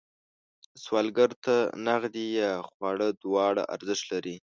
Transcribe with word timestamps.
سوالګر 0.83 1.31
ته 1.45 1.55
نغدې 1.87 2.25
یا 2.41 2.51
خواړه 2.69 3.07
دواړه 3.23 3.63
ارزښت 3.75 4.05
لري 4.13 4.35